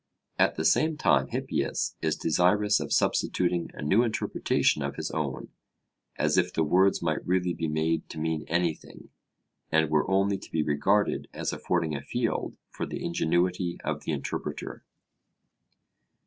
[0.39, 5.49] At the same time Hippias is desirous of substituting a new interpretation of his own;
[6.15, 9.09] as if the words might really be made to mean anything,
[9.71, 14.11] and were only to be regarded as affording a field for the ingenuity of the
[14.11, 14.83] interpreter.